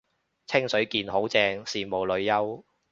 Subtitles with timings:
[0.47, 2.63] 清水健好正，羨慕女優